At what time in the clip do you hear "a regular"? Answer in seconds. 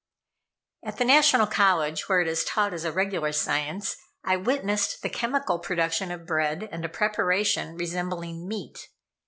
2.85-3.31